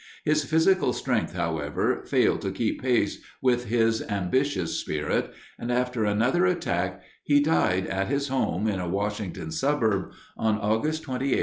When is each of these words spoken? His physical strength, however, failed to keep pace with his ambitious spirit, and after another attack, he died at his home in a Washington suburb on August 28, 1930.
His 0.25 0.43
physical 0.45 0.93
strength, 0.93 1.33
however, 1.33 2.01
failed 2.07 2.41
to 2.41 2.49
keep 2.51 2.81
pace 2.81 3.21
with 3.39 3.65
his 3.65 4.01
ambitious 4.01 4.79
spirit, 4.79 5.31
and 5.59 5.71
after 5.71 6.05
another 6.05 6.47
attack, 6.47 7.03
he 7.23 7.39
died 7.39 7.85
at 7.85 8.07
his 8.07 8.29
home 8.29 8.67
in 8.67 8.79
a 8.79 8.89
Washington 8.89 9.51
suburb 9.51 10.11
on 10.35 10.57
August 10.57 11.03
28, 11.03 11.11
1930. 11.19 11.37